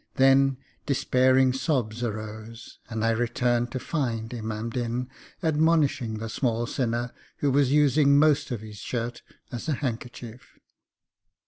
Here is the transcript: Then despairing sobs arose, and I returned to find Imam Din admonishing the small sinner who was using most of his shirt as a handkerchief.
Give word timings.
Then 0.15 0.57
despairing 0.87 1.53
sobs 1.53 2.01
arose, 2.03 2.79
and 2.89 3.05
I 3.05 3.11
returned 3.11 3.71
to 3.73 3.79
find 3.79 4.33
Imam 4.33 4.71
Din 4.71 5.07
admonishing 5.43 6.15
the 6.17 6.27
small 6.27 6.65
sinner 6.65 7.13
who 7.37 7.51
was 7.51 7.71
using 7.71 8.17
most 8.17 8.49
of 8.49 8.61
his 8.61 8.77
shirt 8.79 9.21
as 9.51 9.69
a 9.69 9.73
handkerchief. 9.73 10.57